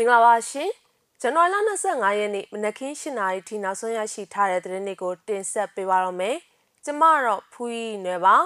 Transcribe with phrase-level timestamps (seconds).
[0.00, 0.70] မင်္ဂလာပါရှင်
[1.20, 1.56] ဇန်နဝါရီလ
[1.88, 6.36] 25ရက်နေ့မနက်ခင်း7:00နာရီထိနောက်ဆုံးရရှိထားတဲ့သတင်းတွေကိုတင်ဆက်ပေးပါရမယ်
[6.84, 8.36] ကျမတော့ဖူးရီနယ်ပါ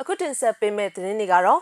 [0.00, 1.60] အခုတင်ဆက်ပေးမယ့်သတင်းတွေကတော့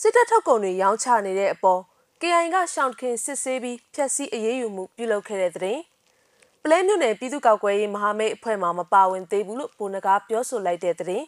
[0.00, 1.80] စစ်တပ်ထုတ်ကုန်တွေရောင်းချနေတဲ့အပေါ်
[2.20, 5.82] KI ကရှောင်းခင်စစ်ဆေးပြီးဖျက်ဆီးအရေးယူမှုပြုလုပ်ခဲ့တဲ့သတင်း
[6.62, 11.26] ပလဲမြို့နယ်ပြည်သူ့ကောက်ကွယ်ရေးမဟာမိတ်အဖွဲ့မှမပါဝင်သေးဘူးလို့ပုံနကားပြောဆိုလိုက်တဲ့သတင်း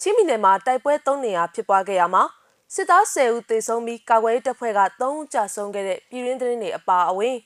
[0.00, 2.22] ချင်းပြည်နယ်မှာတိုက်ပွဲ၃နေရာဖြစ်ပွားခဲ့ရမှာ
[2.74, 7.36] စစ်သား10ဦးသေဆုံးပြီးကာကွယ်ရေးတပ်ဖွဲ့က3ဦးကြာဆုံးခဲ့တဲ့ပြည်ရင်းသတင်းတွေအပါအဝင်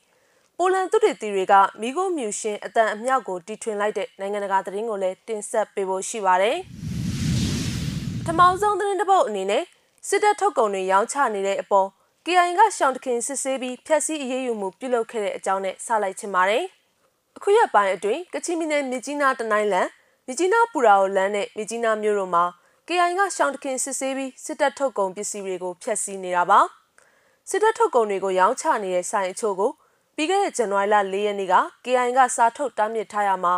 [0.58, 6.56] ပိုလန်သူတေတီတွေကမိခိုးမြူရှင်အတန်အမြောက်ကိုတီထွင်လိုက်တဲ့နိုင်ငံတကာသတင်းကိုလည်းတင်ဆက်ပေးဖို့ရှိပါတယ်။
[8.24, 9.64] ပထမဆုံးသတင်းတစ်ပုဒ်အနေနဲ့
[10.08, 11.88] စစ်တပ်ထုတ်ကုန်တွေရောင်းချနေတဲ့အပေါ်
[12.26, 16.64] KI ကရှောင်းတခင်စစ်ဆေးပြီးဖျက်ဆီးအရေးယူမှုပြုလုပ်ခဲ့တဲ့အကြောင်းနဲ့စလိုက်ချင်ပါတယ်။
[17.36, 19.88] အခုရက်ပိုင်းအတွင်းကချင်ပြည်နယ်မြကြီးနားတနိုင်းလန်
[20.26, 22.44] မြကြီးနားပူရာကိုလမ်းနဲ့မြကြီးနားမြို့တို့မှာ
[22.92, 26.60] KI ကရှောင်းတခင်စစ်ဆေးပြီးစစ်တပ်ထုတ်ကုန်ပစ္စည်းတွေကိုဖျက်ဆီးနေတာပါ
[27.50, 29.70] စစ်တပ်ထုတ်ကုန်တွေကိုရောင်းချနေတဲ့ဆိုင်အချို့ကို
[30.16, 33.54] ပြီးခဲ့တဲ့ဇန်နဝါရီလ၄ရက်နေ့က KI ကစားထုတ်တားမြစ်ထားရမှာ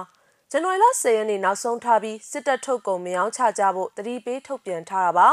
[0.51, 5.29] ဇန်နဝါရီလ10ရက်နေ့နောက်ဆုံးထားပြီးစစ်တပ်ထုတ်ကုန်မရောင်းချကြဖို့တတိပေးထုတ်ပြန်ထားတာပါ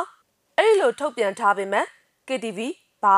[0.57, 1.85] အဲ့ဒီလိုထုတ်ပြန်ထားပေမဲ့
[2.27, 2.59] KTV
[3.03, 3.17] ဘာ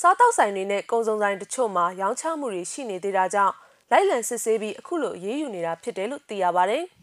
[0.00, 3.54] စားတောက်ဆိုင်တွေနဲ့ကုန်စုံဆိုင်တချို့မှာရောင်းချမှုတွေရှိနေသေးတာကြောင့်
[3.90, 6.84] လိုက်လံစစ်ဆေးပြီးအခုလိုရေးယူနေတာဖြစ်တယ်လို့သိရပါတယ်။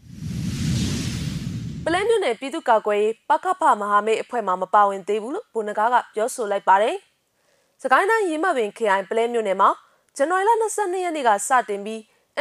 [1.88, 6.96] ပလဲမြို့နယ်ပြည်သူ့ကာကွယ်ရေးပကဖမဟာမိတ်အဖွဲ့မှမပါဝင်သေးဘူးလို့ဗိုလ်နဂါကပြောဆိုလိုက်ပါတယ်။
[7.82, 9.70] စကိုင်းတိုင်းရင်းမပင် KI ပလဲမြို့နယ်မှာ
[10.18, 12.00] ဇန်နဝါရီလ22ရက်နေ့ကစတင်ပြီး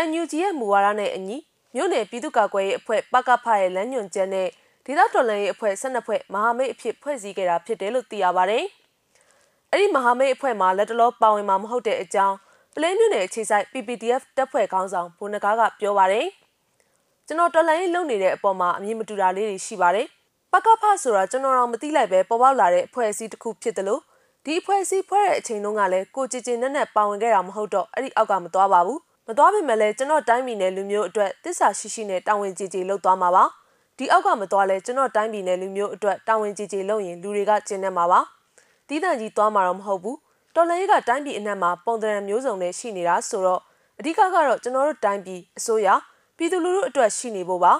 [0.08, 1.36] NUG ရဲ့မူဝါဒနဲ့အညီ
[1.74, 4.48] မြို့နယ်ပြည်သူ့ကာကွယ်ရေးအဖွဲ့ပကဖရဲ့လမ်းညွှန်ချက်နဲ့
[4.86, 8.64] ဒေသတော်လှန်ရေးအဖွဲ့12ဖွဲ့မဟာမိတ်အဖြစ်ဖွဲ့စည်းခဲ့တာဖြစ်တယ်လို့သိရပါတယ်။
[9.70, 12.36] အဲ့ဒီမဟာမိတ်အဖွဲ့မှာလက်တလောပါဝင်မှာမဟုတ်တဲ့အကြောင်း
[12.74, 16.26] ပလဲမြို့နယ်အခြေစိုက် PPTF တပ်ဖွဲ့ခေါင်းဆောင်ဗိုလ်နဂါကပြောပါတယ်။
[17.26, 20.06] ကျွန်တော်တော်လိုင်းလုံနေတဲ့အပေါ်မှာအမြင်မတူတာလေးတွေရှိပါတယ်။
[20.52, 24.02] ပကဖဆိုတာကျွန်တော်တော့မသိလိုက်ပဲပေါ်ပေါက်လာတဲ့အဖွဲ့အစည်းတစ်ခုဖြစ်တယ်လို့
[24.44, 33.44] ဒီအဖွဲ့အစည်းဖွဲ့တဲ့အချိန်တုန်းကလည်းကိုကြည်ကြည်နဲ့နဲ့ပါဝင်ခဲ့တာမဟုတ်တော့အဲ့ဒီအောက်ကမသွားပါဘူး။မသွားပေမဲ့လည်းကျွန်တော်တိုင်းပြည်နယ်လူမျိုးအတွက်တစ္ဆာရှိရှိနဲ့တာဝန်ကြည်ကြည်လုပ်သွားမှာပါ။
[33.98, 38.20] ဒီအောက်ကမသွားလဲကျွန်တော်တိုင်းပြည်နယ်လူမျိုးအတွက်တာဝန်ကြည်ကြည်လုပ်ရင်လူတွေကကျင်းနေမှာပါ။
[38.88, 40.16] တီးတန့်ကြီးသွားမှာတော့မဟုတ်ဘူး။
[40.54, 43.60] တော်လည်းကတိုင်းပြည်အနှံ့မှာပုံသဏ္ဍာန်မျိုးစုံနဲ့ရှိနေတာဆိုတော့
[43.98, 45.88] အဓိကကတော့ကျွန်တော်တို့တိုင်းပြည်အစိုးရ
[46.36, 47.72] ပြည်သူလူထုအတွက်ရှိနေဖို့ပါ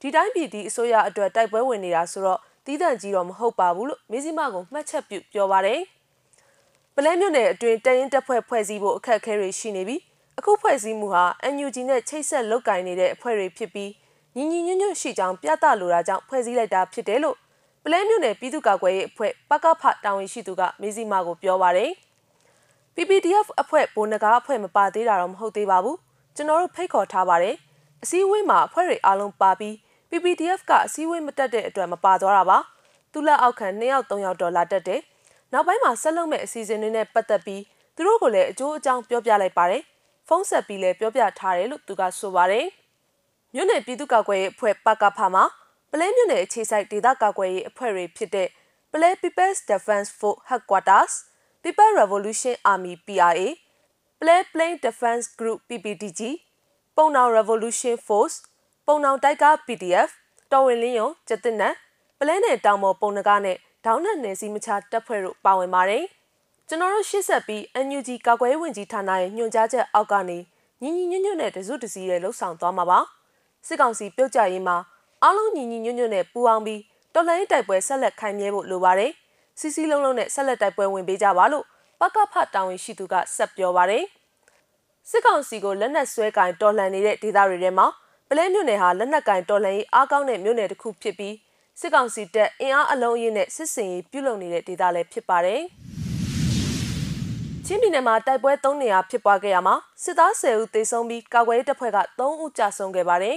[0.00, 5.80] ဒီတိုင်းပြည်ဒီအစိုးရအတွက်တိုက်ပွဲဝင်နေတာဆိုတော့တီးတန့်ကြီးတော့မဟုတ်ပါဘူးလို့မင်းစီမကမှတ်ချက်ပြုပြောပါတယ်
[6.94, 10.00] ပလဲမြို့နယ်အတွင်းတရင်တပ်ဖွဲ့ဖွဲ့စည်းဖို့အခက်အခဲတွေရှိနေပြီး
[10.38, 11.24] အခုဖွဲ့စည်းမှုဟာ
[11.54, 13.90] NUG နဲ့ချိတ်ဆက်လုပ်ကင်နေတဲ့အဖွဲ့တွေဖြစ်ပြီး
[14.36, 17.36] ညီညီညွတ်ညွတ်ရှိကြောင်းပြသလိုတာကြောင့်ဖွဲ့စည်းလိုက်တာဖြစ်တယ်လို့
[17.84, 21.90] ပလဲမြို့နယ်ပြည်သူ့ကာကွယ်ရေးအဖွဲ့ပကဖတာဝန်ရှိသူကမေးစီမာကိုပြောပါတယ်
[22.94, 25.98] PPDF အဖွဲ့ဘိုးနဂါအဖွဲ့မပါသေးတာတော့မဟုတ်သေးပါဘူး
[26.36, 27.56] ကျွန်တော်တို့ဖိတ်ခေါ်ထားပါတယ်
[28.02, 29.74] အစည်းအဝေးမှာအဖွဲ့တွေအားလုံးပါပြီး
[30.10, 32.58] PPTF ကအစည်းအဝေးမတက်တဲ့အတွက်မပါသွားတာပါ
[33.12, 35.00] သူလက်အောက်ခံ2ယောက်3ယောက်တော့လာတက်တယ်
[35.52, 37.62] နောက်ပိုင်းမှာဆက်လုပ်မဲ့အစီအစဉ်တွေနဲ့ပတ်သက်ပြီး
[37.96, 39.82] သူတို့ကလည်းအကျိုးအကြောင်းပြောပြလိုက်ပါတယ်
[40.28, 42.66] ဖုန်းဆက်ပြီးလည်းပြောပြထားတယ်လို့သူကဆိုပါတယ်
[43.54, 45.44] မြို့နယ်ပြည်သူ့ကာကွယ်ရေးအဖွဲ့ပကဖမှာ
[45.90, 48.48] ပလဲမြို့နယ်အခြေစိုက်ဒေသကာကွယ်ရေးအဖွဲ့တွေဖြစ်တဲ့
[48.92, 51.12] ပလဲ People's Defense Force Headquarters
[51.62, 53.46] People Revolution Army PRA
[54.20, 56.20] ပလဲ Plain Defense Group PPDG
[57.00, 58.36] ပုံနောင် Revolution Force
[58.86, 60.10] ပုံနောင်တိုက်ကား PDF
[60.52, 61.74] တော်ဝင်လင်းယုံကျတဲ့နက်
[62.18, 66.04] ပလဲနယ်တောင်ပေါ်ပုံနကားနဲ့ဒေါင်းနဲ့နယ်စည်းမချတပ်ဖွဲ့တို့ပါဝင်ပါတယ်။
[66.68, 70.38] ကျွန်တော်တို့ရှေ့ဆက်ပြီး NUG ကာကွယ်ရေးဝန်ကြီးဌာနရဲ့ညွှန်ကြားချက်အောက်ကနေ
[70.82, 72.98] ညီညီညွတ်ညွတ်နဲ့တစုတစည်းရဲ့လှုပ်ဆောင်သွားမှာပါ။
[73.66, 74.76] စစ်ကောင်စီပြုတ်ကြရေးမှာ
[75.22, 76.80] အားလုံးညီညီညွတ်ညွတ်နဲ့ပူးပေါင်းပြီး
[77.14, 79.10] တော်လှန်ရေးတိုက်ပွဲဆက်လက်ခိုင်မြဲဖို့လိုပါတယ်။
[79.58, 81.64] စီစီလုံးလုံးနဲ့ဆက်လက်တိုက်ပွဲဝင်ပေးကြပါလို့
[82.00, 84.04] ပကဖတာဝန်ရှိသူကဆက်ပြောပါတယ်။
[85.10, 87.86] စစ်ကောင်စီကိုလက်နက်ဆွဲကင်တော်လှန်နေတဲ့ဒေသတွေထဲမှာ
[88.28, 91.34] ပလဲမြို့နယ်ဟာလက်နက်ကင်တော်လှန်ရေးအားကောင်းတဲ့မြို့နယ်တစ်ခုဖြစ်ပြီး
[91.80, 95.60] စစ်ကောင်စီတပ်အင်အားအလုံးအရင်းနဲ့စစ်စင်ရေးပြုလုပ်နေတဲ့ဒေသလည်းဖြစ်ပါတယ်။
[97.66, 99.74] ချင်းပြည်နယ်မှာတိုက်ပွဲ၃နေရာဖြစ်ပွားခဲ့ရမှာ
[100.04, 103.36] စစ်သား10ဦးသေဆုံးပြီးကာကွယ်ရေးတပ်ဖွဲ့က3ဦးကြာဆုံးခဲ့ပါတယ်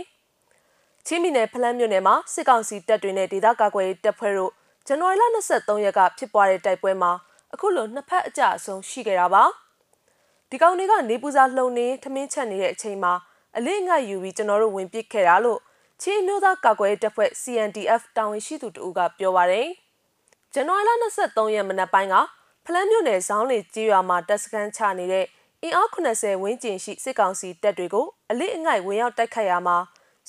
[1.08, 4.52] ။ချင်းပြည်နယ်ဖလန်းမြို့နယ်မှာစစ်ကောင်စီတပ်တွေနဲ့ဒေသကာကွယ်ရေးတပ်ဖွဲ့တို့
[4.88, 5.24] ဇန်နဝါရီလ
[5.56, 7.12] 23ရက်ကဖြစ်ပွားတဲ့တိုက်ပွဲမှာ
[7.54, 9.46] အခုလိုနှစ်ဖက်အကြအဆုံးရှိခဲ့တာပါ။
[10.54, 13.14] ဒီကောင်တွေကနေပူစာလှုံနေထမင်းချက်နေတဲ့အချိန်မှာ
[13.58, 15.60] အလေးငတ်ယူပြီးကျွန်တော်တို့ဝင်ပစ်ခဲ့တာလို့
[16.02, 19.68] ချင်းမျိုးသားကာကွယ်တပ်ဖွဲ့ CNDF တာဝန်ရှိသူတို့ကပြောပါတယ်။
[20.54, 20.92] ဇန်နဝါရီလ
[21.26, 22.16] 23ရက်မနက်ပိုင်းက
[22.66, 25.26] ဖလန်းမြို့နယ်ဇောင်းလေကြီးရွာမှာတပ်စခန်းချနေတဲ့
[25.62, 29.78] အင်အား80ဝန်းကျင်ရှိစစ်ကောင်စီတပ်တွေကိုအလေးအငိုက်ဝင်ရောက်တိုက်ခိုက်ရမှာ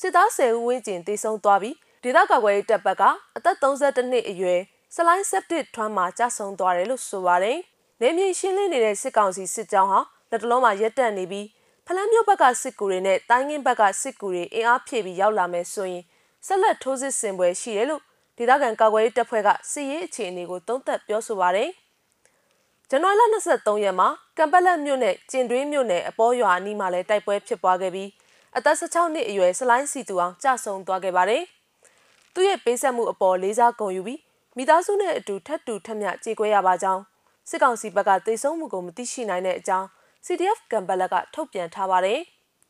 [0.00, 3.02] စစ်သား10ဦးဝန်းကျင်တေဆုံးသွားပြီးဒေသကာကွယ်ရေးတပ်ဘက်က
[3.36, 4.60] အသက်32နှစ်အရွယ်
[4.94, 7.60] စလိုင်းဆက်တစ်ထွန်းမှာကြာဆုံးသွားတယ်လို့ဆိုပါတယ်။
[8.00, 10.00] နေမြေရှင်းလင်းနေတဲ့စစ်ကောင်စီစစ်ကြောင်းဟာ
[10.32, 11.46] လက်တလုံးမှာရက်တက်နေပြီး
[11.86, 16.02] ဖလန်းမြို့ဘက်ကစစ်ကူတွေနဲ့တိုင်းငင်းဘက်ကစစ်ကူတွေအင်အားဖြည့်ပြီးရောက်လာမယ်ဆိုရင်
[16.46, 18.02] ဆက်လက်ထိုးစစ်ဆင်ပွဲရှိတယ်လို့
[18.36, 21.70] ဒေသခံကာကွယ်ရေးတပ်ဖွဲ့ကစစ်ရေးအခြေအနေကိုသုံးသပ်ပြောဆိုပါတယ်။
[22.88, 24.08] ဇဇန်နဝါရီလ23ရက်မှာ
[24.38, 28.08] ကံပက်လက်မြို့နယ်ကျင်တွင်းမြို့နယ်အပေါ်ရွာအနီးမှာလည်းတိုက်ပွဲဖြစ်ပွားခဲ့ပြီး
[28.56, 31.42] အသက်16နှစ်အရွယ်စလိုင်းစီတူအောင်ကြာဆုံးသွားခဲ့ပါတယ်။
[32.34, 34.20] သူ့ရဲ့ပေးဆက်မှုအပေါ်လေးစားဂုဏ်ယူပြီး
[34.56, 37.02] မိသားစုနဲ့အတူထပ်တူထက်မြကြေကွဲရပါကြောင်း
[37.50, 39.88] စစ်ကောင်စီဘက်ကသိဆုံးမှုကိုမသိရှိနိုင်တဲ့အကြောင်း
[40.26, 42.20] CDF ကံပက်လက်ကထုတ်ပြန်ထားပါတယ်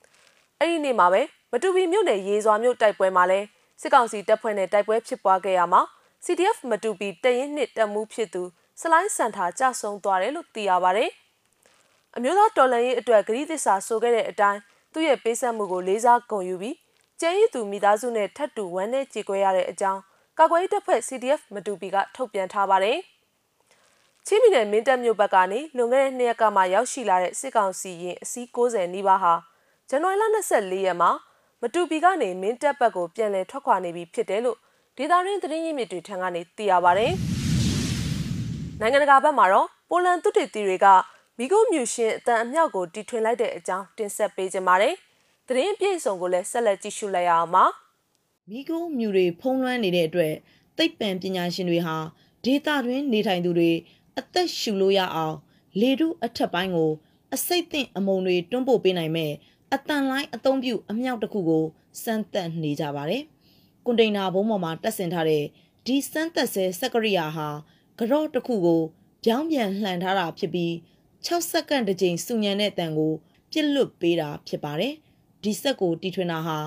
[0.58, 1.22] ။အဲ့ဒီနေ့မှာပဲ
[1.52, 3.40] မတူပီမြို့နယ်ရေစွာမြို့တိုက်ပွဲမှာလဲ
[3.80, 5.82] စစ်ကောင်စီတပ်ဖွဲ့နဲ့တိုက်ပွဲဖြစ်ပွားခဲ့ရမှာ
[6.24, 8.42] CDF မတူပီတရင်နှစ်တပ်မှုဖြစ်သူ
[8.80, 11.10] စလိုင်းစန်ထာကြဆုံသွားတယ်လို့သိရပါတယ်။
[12.16, 14.60] အမျိုးသားတော်လှန်ရေးအတွက်ဂရိသစ္စာဆိုခဲ့တဲ့အတိုင်း
[14.92, 16.76] သူ့ရဲ့ပေးဆက်မှုကိုလေးစားဂုဏ်ယူပြီး
[17.20, 20.00] ကျဲရည်သူမိသားစုနဲ့ထပ်တူဝမ်းနဲ့ကြေကွဲရတဲ့အကြောင်း
[20.38, 22.98] ကာကွယ်ရေးတပ်ဖွဲ့ CDF မတူပီကထုတ်ပြန်ထားပါတယ်။
[24.26, 29.34] ချင်းပြည်နယ်မင်းတပ်မြို့ဘက်ကနေလွန်ခဲ့တဲ့နှစ်ရက်ကမှရောက်ရှိလာတဲ့စစ်ကောင်စီရင်အစီး90နီးပါးဟာ
[29.88, 31.10] ဇန်နဝါရီလ24ရက်မှာ
[31.60, 34.58] မတူပီကနေမင်းတပ်ဘက်ကိုပြန်လည်ထွက်ခွာနေပြီဖြစ်တယ်လို့
[34.96, 37.12] ဒေတာရင်းသတင်းရင်းမြစ်တွေထံကနေသိရပါတယ်။
[38.80, 40.86] နိုင်ငံတကာဘက်မှာတော့ပိုလန်သူတေတီတွေက
[41.38, 44.94] မိခိုးမြူရှင်အတန်အမြောက်ကိုတီထွင်လိုက်တဲ့အကြောင်းတင်ဆက်ပေးကြပါမယ်။
[45.48, 47.64] သတင်းပြေဆုံးကိုလည်းဆက်လက်ကြည့်ရှုလိုက်ရအောင်ပါ။
[48.50, 50.34] မိခိုးမြူတွေဖုံးလွှမ်းနေတဲ့အတွက်
[50.78, 51.96] သိပ္ပံပညာရှင်တွေဟာ
[52.44, 53.70] ဒေတာတွင်နေထိုင်သူတွေ
[54.18, 55.36] အသက်ရှူလို့ရအောင်
[55.80, 56.92] လေထုအထက်ပိုင်းကို
[57.34, 59.32] အစိတ်သင့်အမုံတွေတွန်းပို့ပေးနိုင်မဲ့
[59.74, 61.64] အတန်လိုင်းအသုံးပြုအမြောက်တစ်ခုကို
[62.02, 63.22] စမ်းသပ်နေကြပါတယ်။
[63.84, 65.44] ကွန်တိန်နာဘုံပေါ်မှာတက်ဆင်ထားတဲ့
[65.86, 67.48] ဒီစမ်းသပ်ဆဲစက်ကရိယာဟာ
[67.98, 68.82] ကြော့တစ်ခုကို
[69.24, 70.72] ပြောင်းပြန်လှန်ထားတာဖြစ်ပြီး
[71.26, 73.12] 6စက္ကန့်တစ်ကြိမ်စုညံတဲ့တန်ကို
[73.52, 74.94] ပြစ်လွတ်ပေးတာဖြစ်ပါတယ်။
[75.42, 76.58] ဒီဆက်ကိုတီထွင်တာဟာ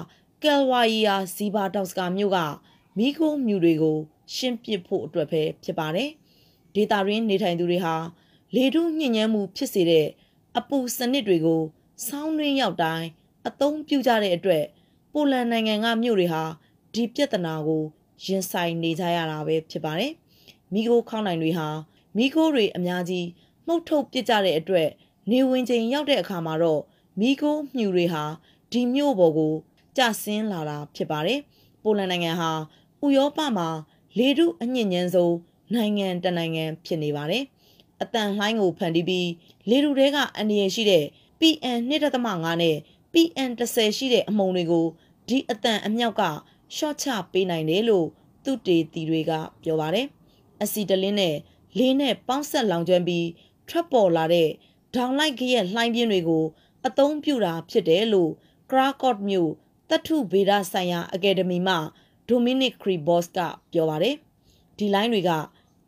[0.43, 2.39] ကယ်ဝါရီယာဇီဘာတောက်စကာမြို့က
[2.97, 3.97] မီခိုးမြူတွေကို
[4.35, 6.09] ရှင်းပစ်ဖို့အတွက်ပဲဖြစ်ပါတယ်။
[6.75, 7.95] ဒေတာရင်းနေထိုင်သူတွေဟာ
[8.55, 10.07] လေထုညှဉ်းညမ်းမှုဖြစ်စေတဲ့
[10.57, 11.61] အပူစနစ်တွေကို
[12.07, 13.07] ဆောင်းရင်းရောက်တိုင်း
[13.47, 14.63] အသုံးပြုကြတဲ့အတွက်
[15.13, 16.43] ပိုလန်နိုင်ငံကမြို့တွေဟာ
[16.93, 17.83] ဒီပြဿနာကို
[18.25, 20.11] ရင်ဆိုင်နေကြရတာပဲဖြစ်ပါတယ်။
[20.73, 21.67] မိခိုးခေါင်းနိုင်တွေဟာ
[22.17, 23.27] မိခိုးတွေအများကြီး
[23.67, 24.89] မှုတ်ထုတ်ပစ်ကြတဲ့အတွက်
[25.31, 26.81] နေဝင်ချိန်ရောက်တဲ့အခါမှာတော့
[27.19, 28.23] မိခိုးမြူတွေဟာ
[28.71, 29.53] ဒီမြို့ပေါ်ကို
[29.97, 31.39] ကျဆင်းလာတာဖြစ်ပါတယ်။
[31.83, 32.51] ပိုလန်နိုင်ငံဟာ
[33.05, 33.69] ဥရောပမှာ
[34.17, 35.35] လေထုအညစ်ညမ်းဆုံး
[35.73, 37.43] နိုင်ငံတနိုင်ငံဖြစ်နေပါတယ်။
[38.01, 39.29] အတန်လှိုင်းကိုဖန်တီးပြီး
[39.69, 41.05] လေထုထဲကအန္တရာယ်ရှိတဲ့
[41.39, 42.77] PN 2.5နဲ့
[43.13, 44.85] PN 10ရှိတဲ့အမှုန်တွေကို
[45.27, 46.23] ဒီအတန်အမြောက်က
[46.75, 48.07] ရှော့ချပေးနိုင်တယ်လို့
[48.43, 49.31] သူတေတီတွေက
[49.63, 50.07] ပြောပါတယ်။
[50.63, 51.35] အစီတလင်းနဲ့
[51.77, 53.27] လေးနဲ့ပေါင်းဆက်လောင်ကျွမ်းပြီး
[53.69, 54.49] ထွက်ပေါ်လာတဲ့
[54.95, 56.45] ဒေါင်လိုက်ခရက်လှိုင်းပြင်းတွေကို
[56.87, 58.31] အသုံးပြုတာဖြစ်တယ်လို့
[58.69, 59.51] Krakow မြို့
[59.89, 61.75] တထုဗေဒဆိုင်ရာအကယ်ဒမီမှ
[62.29, 63.39] Dominic Kribos က
[63.71, 64.15] ပြောပါတယ်။
[64.77, 65.31] ဒီလိုင်းတွေက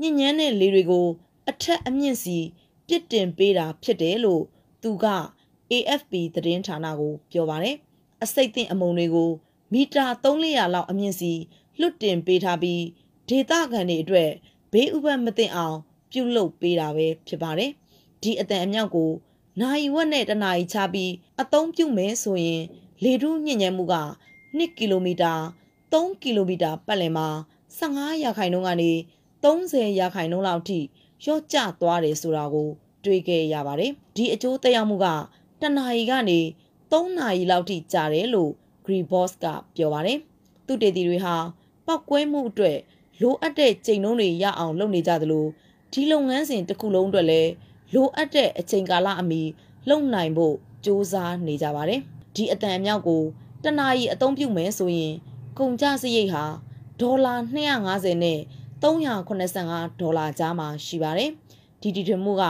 [0.02, 1.08] ညဉ့်ညမ်းတဲ့လေတွေကို
[1.50, 2.38] အထက်အမြင့်စီ
[2.88, 4.44] ပြစ်တင်ပေးတာဖြစ်တယ်လို့
[4.84, 5.06] သူက
[5.72, 7.76] AFP သတင်းဌာနကို ပြောပါတယ်။
[8.24, 9.32] အစိတ်သင့်အမုံတွေကို
[9.74, 11.34] မီတာ300လောက်အမြင့်စီ
[11.80, 12.84] လွတ်တင်ပေးထားပြီး
[13.30, 14.32] ဒေသခံတွေအတွက်
[14.72, 15.78] ဘေးဥပတ်မသိအောင်
[16.12, 17.72] ပြုလုပ်ပေးတာပဲဖြစ်ပါတယ်။
[18.22, 19.12] ဒီအတန်အမြောက်ကို
[19.62, 21.12] နိုင်ဝက်နဲ့တနာရီချပြီး
[21.42, 22.64] အသုံးပြုမယ်ဆိုရင်
[23.04, 23.96] လေထုညဉ့်ညံမှုက
[24.58, 25.34] 2ကီလိုမီတာ
[25.92, 27.28] 3ကီလိုမီတာပတ်လည်မှာ
[27.80, 28.92] 15ရာခိုင်နှုန်းကနေ
[29.44, 30.80] 30ရာခိုင်နှုန်းလောက်ထိ
[31.24, 32.70] လျော့ကျသွားတယ်ဆိုတာကို
[33.06, 35.08] တွေ့ခဲ့ရပါတယ်။ဒီအကျိုးသက်ရောက်မှုက
[35.62, 36.40] တနာရီကနေ
[36.92, 38.52] 3နာရီလောက်ထိကြာတယ်လို့
[38.86, 39.46] Greenboss က
[39.76, 40.18] ပြောပါတယ်။
[40.66, 41.36] သူတေတီတွေဟာ
[41.86, 42.78] ပောက်ကွဲမှုအတွက်
[43.22, 45.46] လိုအပ်တဲ့ချိန်နှုန်းတွေရအောင်လုပ်နေကြသလို
[45.94, 47.52] ဒီလုပ်ငန်းစဉ်တစ်ခုလုံးအတွက်လည်း
[47.94, 49.42] လိုအပ်တဲ့အချိန်ကာလအမီ
[49.90, 51.14] လုပ်နိုင်ဖို့စ조사
[51.46, 52.02] နေကြပါတယ်။
[52.36, 53.24] ဒီအတန်အမြောက်ကို
[53.64, 55.14] တနာရီအသုံးပြုမယ်ဆိုရင်
[55.60, 56.46] ကုန်ကျစရိတ်ဟာ
[57.02, 57.36] ဒေါ်လာ
[57.78, 58.40] 250နဲ့
[58.82, 61.32] 385ဒေါ်လာကြားမှာရှိပါတယ်။
[61.82, 62.44] ဒီတီထွင်မှုက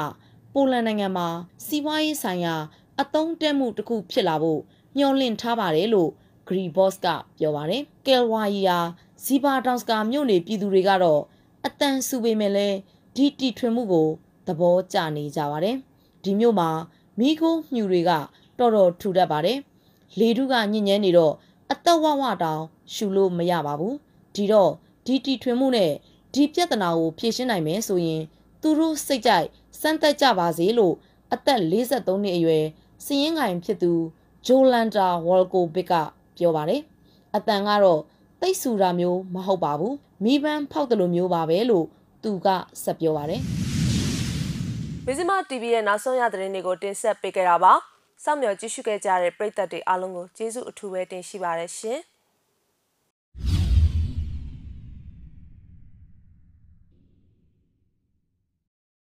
[0.54, 1.28] ပိုလန်နိုင်ငံမှာ
[1.66, 2.56] စီးပွားရေးဆိုင်ရာ
[3.02, 4.62] အသုံးတက်မှုတစ်ခုဖြစ်လာဖို့
[4.98, 6.12] မျှော်လင့်ထားပါတယ်လို့
[6.48, 7.08] Greenboss က
[7.38, 8.80] ပြောပါတယ်။ကယ်ဝါရီယာ
[9.24, 11.22] ဇီဘာတောင်စကာမြို့နေပြည်သူတွေကတော့
[11.66, 12.78] အတန်ဆူပေမဲ့လည်း
[13.16, 14.08] ဒီတီထွင်မှုကို
[14.48, 15.76] သဘောကျနေကြပါတယ်။
[16.24, 16.70] ဒီမြို့မှာ
[17.20, 18.12] မိခိုးမြူတွေက
[18.60, 19.58] တော်တော်ထူတတ်ပါတယ်။
[20.20, 21.34] လေထုကညဉ့်ညမ်းနေတော့
[21.72, 23.94] အသက်ဝဝတောင်ရှူလို့မရပါဘူး။
[24.36, 24.72] ဒီတော့
[25.06, 25.92] ဒီတီထွင်မှုနဲ့
[26.38, 28.22] ဒီပြဿနာကိုဖြေရှင်းနိုင်မယ်ဆိုရင်
[28.62, 29.48] သူတို့စိတ်ကြိုက်
[29.82, 30.96] စမ်းသက်ကြပါစေလို့
[31.34, 32.66] အသက်43နှစ်အရွယ်
[33.06, 33.94] စည်ရင်ငိုင်ဖြစ်သူ
[34.48, 35.94] ဂျိုလန်တာဝေါ်ကိုဘစ်က
[36.38, 36.82] ပြောပါတယ်
[37.36, 38.02] အတန်ကတော့
[38.42, 41.86] တိတ်ဆူတာမျိုးမဟုတ်ပါဘူးမိပန်းဖောက်တယ်လို့မျိုးပါပဲလို့
[42.24, 42.48] သူက
[42.84, 43.42] ဆက်ပြောပါတယ်
[45.06, 47.74] မဇ္ဈိမ TV ရဲ့နောက်ဆုံးရသတင်းတွေကိုတင်ဆက်ပေးကြတာပါ
[48.24, 52.02] စောင့်မျှော်ကြည့်ရှုခဲ့ကြတဲ့ပရိသတ်တွေအားလုံးကိုကျေးဇူးအထူးပဲတင်ရှိပါတယ်ရှင်။